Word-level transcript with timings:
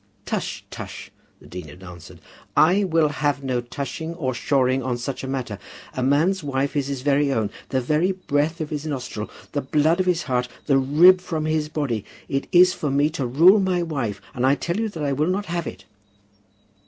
"Tush, 0.25 0.63
tush," 0.71 1.11
the 1.39 1.45
dean 1.45 1.67
had 1.67 1.83
answered. 1.83 2.21
"I 2.57 2.83
will 2.85 3.09
have 3.09 3.43
no 3.43 3.61
tushing 3.61 4.15
or 4.15 4.33
pshawing 4.33 4.81
on 4.83 4.97
such 4.97 5.23
a 5.23 5.27
matter. 5.27 5.59
A 5.93 6.01
man's 6.01 6.43
wife 6.43 6.75
is 6.75 6.87
his 6.87 7.03
very 7.03 7.31
own, 7.31 7.51
the 7.69 8.15
breath 8.27 8.59
of 8.61 8.71
his 8.71 8.87
nostril, 8.87 9.29
the 9.51 9.61
blood 9.61 9.99
of 9.99 10.07
his 10.07 10.23
heart, 10.23 10.47
the 10.65 10.79
rib 10.79 11.21
from 11.21 11.45
his 11.45 11.69
body. 11.69 12.03
It 12.27 12.47
is 12.51 12.73
for 12.73 12.89
me 12.89 13.11
to 13.11 13.27
rule 13.27 13.59
my 13.59 13.83
wife, 13.83 14.19
and 14.33 14.43
I 14.43 14.55
tell 14.55 14.77
you 14.79 14.89
that 14.89 15.03
I 15.03 15.13
will 15.13 15.27
not 15.27 15.45
have 15.45 15.67
it." 15.67 15.85